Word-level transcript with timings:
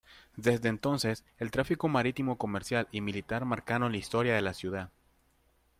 Desde 0.35 0.67
entonces, 0.67 1.23
el 1.37 1.51
tráfico 1.51 1.87
marítimo 1.87 2.39
comercial 2.39 2.87
y 2.91 3.01
militar 3.01 3.45
marcaron 3.45 3.91
la 3.91 3.99
historia 3.99 4.33
de 4.33 4.41
la 4.41 4.55
ciudad. 4.55 4.89